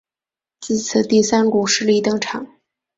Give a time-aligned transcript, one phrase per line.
[0.59, 2.47] 自此第三股势力登场。